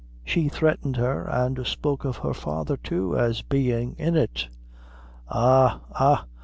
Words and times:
She 0.25 0.49
threatened 0.49 0.95
her, 0.97 1.29
and 1.29 1.63
spoke 1.67 2.05
of 2.05 2.17
her 2.17 2.33
father, 2.33 2.75
too, 2.75 3.15
as 3.15 3.43
bein' 3.43 3.93
in 3.99 4.15
it. 4.15 4.47
Ah, 5.29 5.81
ah! 5.91 6.25